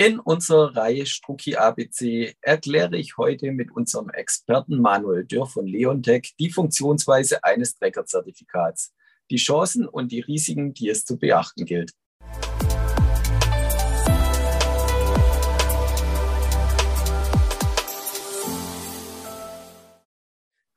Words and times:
In 0.00 0.18
unserer 0.18 0.74
Reihe 0.74 1.04
Strucki 1.04 1.56
ABC 1.56 2.34
erkläre 2.40 2.96
ich 2.96 3.18
heute 3.18 3.52
mit 3.52 3.70
unserem 3.70 4.08
Experten 4.08 4.80
Manuel 4.80 5.26
Dürr 5.26 5.46
von 5.46 5.66
Leontech 5.66 6.32
die 6.40 6.50
Funktionsweise 6.50 7.44
eines 7.44 7.74
Trecker-Zertifikats, 7.74 8.94
die 9.30 9.36
Chancen 9.36 9.86
und 9.86 10.10
die 10.10 10.20
Risiken, 10.20 10.72
die 10.72 10.88
es 10.88 11.04
zu 11.04 11.18
beachten 11.18 11.66
gilt. 11.66 11.92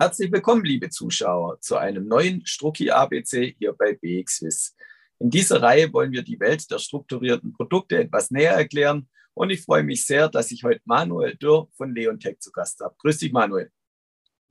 Herzlich 0.01 0.33
willkommen, 0.33 0.65
liebe 0.65 0.89
Zuschauer, 0.89 1.61
zu 1.61 1.77
einem 1.77 2.09
neuen 2.09 2.45
Strucki 2.45 2.91
ABC 2.91 3.55
hier 3.57 3.71
bei 3.71 3.93
BXWIS. 3.93 4.75
In 5.23 5.29
dieser 5.29 5.61
Reihe 5.61 5.93
wollen 5.93 6.11
wir 6.11 6.21
die 6.21 6.37
Welt 6.41 6.69
der 6.69 6.79
strukturierten 6.79 7.53
Produkte 7.53 7.97
etwas 7.97 8.29
näher 8.29 8.55
erklären 8.55 9.07
und 9.33 9.51
ich 9.51 9.61
freue 9.61 9.81
mich 9.81 10.05
sehr, 10.05 10.27
dass 10.27 10.51
ich 10.51 10.65
heute 10.65 10.81
Manuel 10.83 11.37
Dürr 11.37 11.69
von 11.77 11.95
Leontech 11.95 12.41
zu 12.41 12.51
Gast 12.51 12.81
habe. 12.81 12.93
Grüß 12.97 13.19
dich, 13.19 13.31
Manuel. 13.31 13.71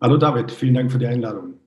Hallo 0.00 0.16
David, 0.16 0.50
vielen 0.50 0.72
Dank 0.72 0.90
für 0.90 0.98
die 0.98 1.06
Einladung. 1.06 1.60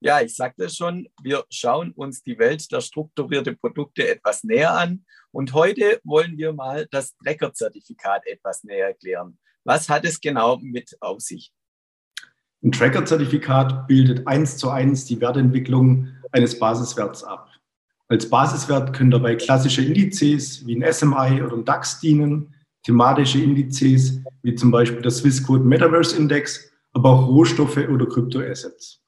Ja, 0.00 0.20
ich 0.20 0.36
sagte 0.36 0.64
es 0.64 0.76
schon, 0.76 1.08
wir 1.22 1.46
schauen 1.48 1.92
uns 1.92 2.22
die 2.22 2.38
Welt 2.38 2.70
der 2.70 2.82
strukturierten 2.82 3.56
Produkte 3.56 4.06
etwas 4.06 4.44
näher 4.44 4.74
an. 4.74 5.06
Und 5.30 5.54
heute 5.54 5.98
wollen 6.04 6.36
wir 6.36 6.52
mal 6.52 6.86
das 6.90 7.16
Tracker-Zertifikat 7.16 8.26
etwas 8.26 8.62
näher 8.62 8.88
erklären. 8.88 9.38
Was 9.64 9.88
hat 9.88 10.04
es 10.04 10.20
genau 10.20 10.58
mit 10.58 10.98
auf 11.00 11.20
sich? 11.20 11.50
Ein 12.62 12.72
Tracker-Zertifikat 12.72 13.88
bildet 13.88 14.26
eins 14.26 14.58
zu 14.58 14.68
eins 14.68 15.06
die 15.06 15.18
Wertentwicklung 15.18 16.08
eines 16.30 16.58
Basiswerts 16.58 17.24
ab. 17.24 17.47
Als 18.08 18.28
Basiswert 18.28 18.94
können 18.94 19.10
dabei 19.10 19.34
klassische 19.36 19.82
Indizes 19.82 20.66
wie 20.66 20.82
ein 20.82 20.92
SMI 20.92 21.42
oder 21.42 21.56
ein 21.56 21.64
DAX 21.64 22.00
dienen, 22.00 22.54
thematische 22.82 23.38
Indizes 23.42 24.22
wie 24.42 24.54
zum 24.54 24.70
Beispiel 24.70 25.02
der 25.02 25.10
Swissquote 25.10 25.64
Metaverse 25.64 26.16
Index, 26.16 26.70
aber 26.92 27.10
auch 27.10 27.28
Rohstoffe 27.28 27.76
oder 27.76 28.06
Kryptoassets. 28.06 29.02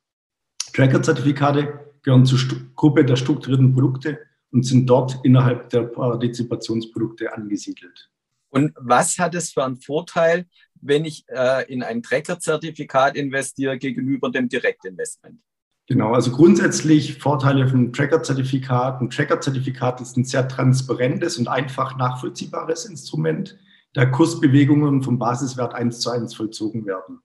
Tracker-Zertifikate 0.74 1.80
gehören 2.02 2.26
zur 2.26 2.38
Gruppe 2.76 3.04
der 3.04 3.16
strukturierten 3.16 3.72
Produkte 3.72 4.18
und 4.52 4.66
sind 4.66 4.86
dort 4.86 5.18
innerhalb 5.24 5.70
der 5.70 5.82
Partizipationsprodukte 5.82 7.32
angesiedelt. 7.32 8.10
Und 8.50 8.72
was 8.76 9.18
hat 9.18 9.34
es 9.34 9.52
für 9.52 9.64
einen 9.64 9.80
Vorteil, 9.80 10.46
wenn 10.80 11.04
ich 11.04 11.24
äh, 11.28 11.72
in 11.72 11.82
ein 11.82 12.02
Tracker-Zertifikat 12.02 13.16
investiere 13.16 13.78
gegenüber 13.78 14.30
dem 14.30 14.48
Direktinvestment? 14.48 15.40
Genau, 15.90 16.12
also 16.12 16.30
grundsätzlich 16.30 17.18
Vorteile 17.18 17.66
von 17.66 17.92
Tracker-Zertifikat. 17.92 19.00
Ein 19.00 19.10
Tracker-Zertifikat 19.10 20.00
ist 20.00 20.16
ein 20.16 20.22
sehr 20.22 20.46
transparentes 20.46 21.36
und 21.36 21.48
einfach 21.48 21.96
nachvollziehbares 21.98 22.84
Instrument, 22.84 23.58
da 23.94 24.06
Kursbewegungen 24.06 25.02
vom 25.02 25.18
Basiswert 25.18 25.74
eins 25.74 25.98
zu 25.98 26.10
eins 26.10 26.32
vollzogen 26.32 26.86
werden. 26.86 27.18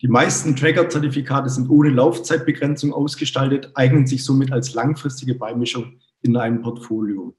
Die 0.00 0.08
meisten 0.08 0.56
Tracker-Zertifikate 0.56 1.50
sind 1.50 1.68
ohne 1.68 1.90
Laufzeitbegrenzung 1.90 2.94
ausgestaltet, 2.94 3.70
eignen 3.74 4.06
sich 4.06 4.24
somit 4.24 4.50
als 4.50 4.72
langfristige 4.72 5.34
Beimischung 5.34 6.00
in 6.22 6.38
einem 6.38 6.62
Portfolio. 6.62 7.36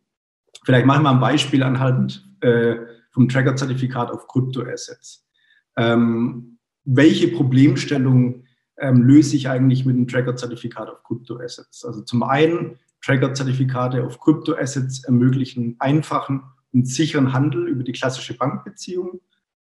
Vielleicht 0.64 0.86
machen 0.86 1.02
wir 1.02 1.09
ein 1.09 1.20
Beispiel 1.20 1.64
anhand 1.64 2.23
äh, 2.42 2.75
vom 3.09 3.28
Tracker-Zertifikat 3.28 4.12
auf 4.12 4.28
Kryptoassets. 4.28 5.28
Ähm, 5.75 6.59
welche 6.84 7.30
Problemstellungen 7.30 8.46
ähm, 8.82 9.04
löse 9.04 9.36
ich 9.36 9.48
eigentlich 9.48 9.86
mit 9.86 9.96
einem 9.96 10.08
Tracker-Zertifikat 10.08 10.90
auf 10.90 11.04
Kryptoassets? 11.04 11.86
Also 11.86 12.02
zum 12.02 12.24
einen, 12.24 12.78
Tracker-Zertifikate 13.04 14.04
auf 14.04 14.20
Kryptoassets 14.20 15.04
ermöglichen 15.06 15.76
einfachen 15.80 16.44
und 16.74 16.88
sicheren 16.88 17.34
Handel 17.34 17.68
über 17.68 17.84
die 17.84 17.94
klassische 17.94 18.36
Bankbeziehung. 18.36 19.22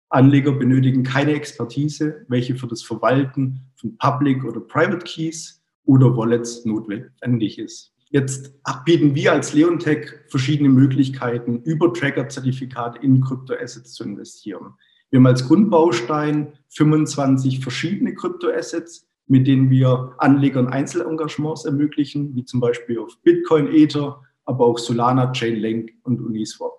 Anleger 0.09 0.53
benötigen 0.53 1.03
keine 1.03 1.33
Expertise, 1.33 2.25
welche 2.29 2.57
für 2.57 2.67
das 2.67 2.83
Verwalten 2.83 3.61
von 3.75 3.97
Public 3.99 4.45
oder 4.45 4.61
Private 4.61 5.05
Keys 5.05 5.63
oder 5.85 6.17
Wallets 6.17 6.65
notwendig 6.65 7.59
ist. 7.59 7.93
Jetzt 8.11 8.55
bieten 8.85 9.15
wir 9.15 9.33
als 9.33 9.53
Leontech 9.53 10.13
verschiedene 10.29 10.69
Möglichkeiten, 10.69 11.61
über 11.63 11.93
Tracker-Zertifikate 11.93 13.01
in 13.03 13.21
Kryptoassets 13.21 13.95
zu 13.95 14.05
investieren. 14.05 14.75
Wir 15.11 15.19
haben 15.19 15.27
als 15.27 15.47
Grundbaustein 15.47 16.53
25 16.69 17.61
verschiedene 17.61 18.15
Kryptoassets, 18.15 19.07
mit 19.27 19.47
denen 19.47 19.71
wir 19.71 20.15
Anlegern 20.19 20.69
Einzelengagements 20.69 21.65
ermöglichen, 21.65 22.35
wie 22.35 22.45
zum 22.45 22.61
Beispiel 22.61 22.99
auf 22.99 23.21
Bitcoin, 23.23 23.73
Ether, 23.73 24.23
aber 24.45 24.67
auch 24.67 24.79
Solana, 24.79 25.33
Chainlink 25.33 25.93
und 26.03 26.21
Uniswap. 26.21 26.73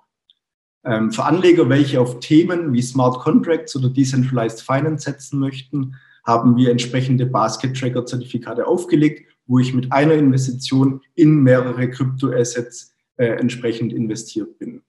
Ähm, 0.86 1.12
für 1.12 1.26
Anleger, 1.26 1.68
welche 1.70 2.00
auf 2.00 2.20
Themen 2.20 2.74
wie 2.74 2.82
Smart 2.82 3.20
Contracts 3.20 3.76
oder 3.76 3.90
Decentralized 3.90 4.62
Finance 4.62 5.04
setzen 5.04 5.40
möchten, 5.40 5.96
haben 6.26 6.58
wir 6.58 6.72
entsprechende 6.72 7.26
Basket-Tracker-Zertifikate 7.26 8.68
aufgelegt, 8.68 9.30
wo 9.48 9.60
ich 9.60 9.74
mit 9.74 9.92
einer 9.92 10.14
Investition 10.14 11.02
in 11.16 11.42
mehrere 11.42 11.90
Kryptoassets 11.90 12.94
äh, 13.16 13.28
entsprechend 13.28 13.94
investiert 13.94 14.60
bin. 14.60 14.84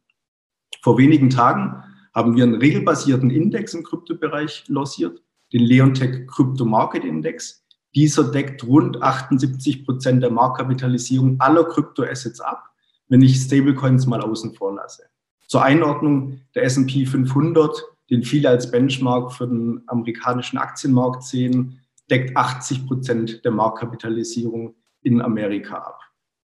Vor 0.82 0.98
wenigen 0.98 1.30
Tagen 1.30 1.82
haben 2.18 2.34
wir 2.34 2.42
einen 2.42 2.56
regelbasierten 2.56 3.30
Index 3.30 3.74
im 3.74 3.84
Kryptobereich 3.84 4.64
lanciert, 4.66 5.22
den 5.52 5.62
Leontech 5.62 6.26
Crypto 6.26 6.64
Market 6.64 7.04
Index. 7.04 7.64
Dieser 7.94 8.24
deckt 8.32 8.64
rund 8.64 9.00
78 9.00 9.84
Prozent 9.84 10.24
der 10.24 10.30
Marktkapitalisierung 10.30 11.40
aller 11.40 11.62
Kryptoassets 11.62 12.40
ab, 12.40 12.64
wenn 13.08 13.22
ich 13.22 13.36
Stablecoins 13.36 14.08
mal 14.08 14.20
außen 14.20 14.52
vor 14.54 14.74
lasse. 14.74 15.04
Zur 15.46 15.62
Einordnung 15.62 16.40
der 16.56 16.64
S&P 16.64 17.06
500, 17.06 17.84
den 18.10 18.24
viele 18.24 18.48
als 18.48 18.68
Benchmark 18.68 19.32
für 19.32 19.46
den 19.46 19.84
amerikanischen 19.86 20.58
Aktienmarkt 20.58 21.22
sehen, 21.22 21.78
deckt 22.10 22.36
80 22.36 22.88
Prozent 22.88 23.44
der 23.44 23.52
Marktkapitalisierung 23.52 24.74
in 25.02 25.22
Amerika 25.22 25.76
ab. 25.76 26.00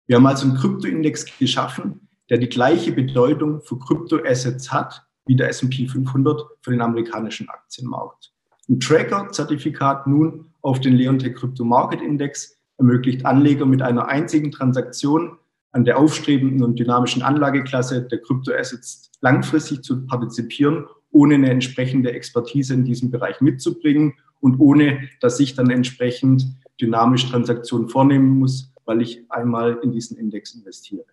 Wir 0.07 0.19
haben 0.19 0.27
also 0.27 0.47
einen 0.47 0.57
Kryptoindex 0.57 1.37
geschaffen, 1.37 2.09
der 2.31 2.39
die 2.39 2.49
gleiche 2.49 2.93
Bedeutung 2.93 3.61
für 3.61 3.77
Kryptoassets 3.81 4.71
hat 4.71 5.05
wie 5.27 5.37
der 5.37 5.49
S&P 5.49 5.87
500 5.87 6.43
für 6.61 6.71
den 6.71 6.81
amerikanischen 6.81 7.49
Aktienmarkt. 7.49 8.33
Ein 8.69 8.81
Tracker-Zertifikat 8.81 10.07
nun 10.07 10.53
auf 10.63 10.81
den 10.81 10.95
Leontech 10.95 11.35
Crypto 11.35 11.65
Market 11.65 12.01
Index 12.01 12.59
ermöglicht 12.79 13.27
Anleger 13.27 13.67
mit 13.67 13.83
einer 13.83 14.09
einzigen 14.09 14.51
Transaktion 14.51 15.39
an 15.73 15.85
der 15.85 15.99
aufstrebenden 15.99 16.63
und 16.63 16.79
dynamischen 16.79 17.23
Anlageklasse 17.23 18.03
der 18.03 18.21
Kryptoassets 18.21 19.11
langfristig 19.21 19.83
zu 19.83 20.07
partizipieren, 20.07 20.87
ohne 21.11 21.35
eine 21.35 21.51
entsprechende 21.51 22.13
Expertise 22.13 22.75
in 22.75 22.85
diesem 22.85 23.11
Bereich 23.11 23.41
mitzubringen 23.41 24.15
und 24.41 24.59
ohne, 24.61 25.09
dass 25.21 25.41
ich 25.41 25.55
dann 25.55 25.71
entsprechend 25.71 26.47
dynamisch 26.81 27.29
Transaktionen 27.31 27.89
vornehmen 27.89 28.39
muss, 28.39 28.73
weil 28.85 29.03
ich 29.03 29.25
einmal 29.31 29.79
in 29.83 29.93
diesen 29.93 30.17
Index 30.17 30.55
investiere. 30.55 31.05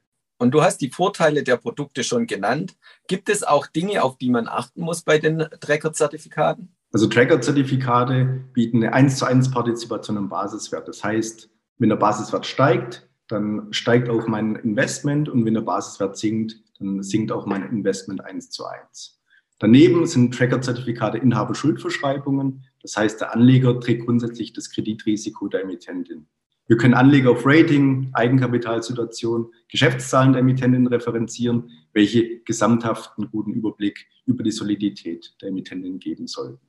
Und 0.42 0.56
du 0.56 0.64
hast 0.64 0.80
die 0.82 0.90
Vorteile 0.90 1.44
der 1.44 1.58
Produkte 1.58 2.04
schon 2.04 2.26
genannt. 2.26 2.76
Gibt 3.08 3.30
es 3.30 3.44
auch 3.44 3.68
Dinge, 3.68 4.02
auf 4.02 4.18
die 4.18 4.32
man 4.32 4.48
achten 4.48 4.82
muss 4.82 5.04
bei 5.04 5.20
den 5.20 5.46
Tracker-Zertifikaten? 5.60 6.76
Also 6.92 7.06
Tracker-Zertifikate 7.06 8.46
bieten 8.52 8.78
eine 8.78 8.92
1 8.92 9.18
zu 9.18 9.26
1 9.26 9.52
Partizipation 9.52 10.18
am 10.18 10.30
Basiswert. 10.30 10.88
Das 10.88 11.04
heißt, 11.04 11.48
wenn 11.78 11.90
der 11.90 11.96
Basiswert 11.98 12.48
steigt, 12.48 13.08
dann 13.28 13.72
steigt 13.72 14.10
auch 14.10 14.26
mein 14.26 14.56
Investment 14.56 15.30
und 15.30 15.46
wenn 15.46 15.54
der 15.54 15.62
Basiswert 15.62 16.18
sinkt, 16.18 16.56
dann 16.80 17.04
sinkt 17.04 17.32
auch 17.32 17.46
mein 17.46 17.62
Investment 17.62 18.26
1 18.26 18.50
zu 18.50 18.66
1. 18.66 19.22
Daneben 19.60 20.08
sind 20.08 20.34
Tracker-Zertifikate 20.34 21.20
Inhaber-Schuldverschreibungen. 21.20 22.66
Das 22.82 22.98
heißt, 22.98 23.22
der 23.22 23.36
Anleger 23.36 23.80
trägt 23.80 24.08
grundsätzlich 24.08 24.54
das 24.54 24.72
Kreditrisiko 24.72 25.50
der 25.50 25.62
Emittentin. 25.62 26.26
Wir 26.72 26.78
können 26.78 26.94
Anleger 26.94 27.32
auf 27.32 27.46
Rating, 27.46 28.12
Eigenkapitalsituation, 28.14 29.52
Geschäftszahlen 29.68 30.32
der 30.32 30.40
Emittentin 30.40 30.88
referenzieren, 30.88 31.70
welche 31.92 32.40
gesamthaft 32.46 33.12
einen 33.18 33.30
guten 33.30 33.52
Überblick 33.52 34.08
über 34.26 34.42
die 34.42 34.52
Solidität 34.52 35.36
der 35.42 35.50
Emittentin 35.50 36.00
geben 36.00 36.28
sollten. 36.28 36.66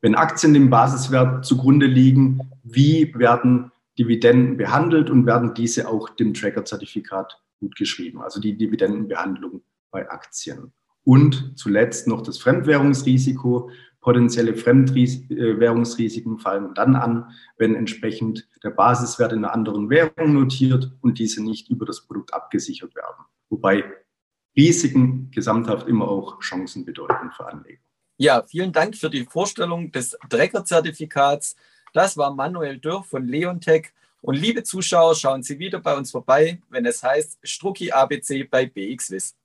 Wenn 0.00 0.14
Aktien 0.14 0.54
dem 0.54 0.70
Basiswert 0.70 1.44
zugrunde 1.44 1.84
liegen, 1.84 2.40
wie 2.62 3.12
werden 3.16 3.70
Dividenden 3.98 4.56
behandelt 4.56 5.10
und 5.10 5.26
werden 5.26 5.52
diese 5.52 5.86
auch 5.86 6.08
dem 6.08 6.32
Tracker-Zertifikat 6.32 7.38
gut 7.58 7.76
geschrieben, 7.76 8.22
also 8.22 8.40
die 8.40 8.56
Dividendenbehandlung 8.56 9.60
bei 9.90 10.10
Aktien. 10.10 10.72
Und 11.04 11.52
zuletzt 11.58 12.06
noch 12.06 12.22
das 12.22 12.38
Fremdwährungsrisiko. 12.38 13.70
Potenzielle 14.00 14.54
Fremdwährungsrisiken 14.54 16.38
fallen 16.38 16.72
dann 16.74 16.96
an, 16.96 17.30
wenn 17.58 17.74
entsprechend 17.74 18.48
der 18.64 18.70
Basiswert 18.70 19.32
in 19.32 19.44
einer 19.44 19.52
anderen 19.52 19.90
Währung 19.90 20.32
notiert 20.32 20.90
und 21.02 21.18
diese 21.18 21.44
nicht 21.44 21.68
über 21.68 21.84
das 21.84 22.06
Produkt 22.06 22.32
abgesichert 22.32 22.94
werden. 22.94 23.24
Wobei 23.50 23.84
Risiken 24.56 25.30
gesamthaft 25.30 25.86
immer 25.86 26.08
auch 26.08 26.40
Chancen 26.40 26.84
bedeuten 26.84 27.30
für 27.30 27.46
Anleger. 27.46 27.80
Ja, 28.16 28.42
vielen 28.42 28.72
Dank 28.72 28.96
für 28.96 29.10
die 29.10 29.24
Vorstellung 29.24 29.92
des 29.92 30.16
Trecker-Zertifikats. 30.28 31.56
Das 31.92 32.16
war 32.16 32.34
Manuel 32.34 32.78
Dürr 32.78 33.02
von 33.02 33.26
Leontech. 33.26 33.92
Und 34.22 34.34
liebe 34.34 34.62
Zuschauer, 34.62 35.14
schauen 35.14 35.42
Sie 35.42 35.58
wieder 35.58 35.80
bei 35.80 35.96
uns 35.96 36.10
vorbei, 36.10 36.60
wenn 36.68 36.84
es 36.84 37.02
heißt 37.02 37.38
Strucki 37.42 37.90
ABC 37.90 38.44
bei 38.44 38.66
BXWIS. 38.66 39.36